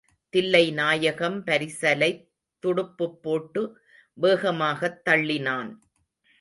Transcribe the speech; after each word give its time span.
தில்லைநாயகம் 0.33 1.43
பரிசலைத் 1.45 2.27
துடுப்புப்போட்டு 2.63 3.73
வேகமாகத் 4.13 5.01
தள்ளினான். 5.09 5.75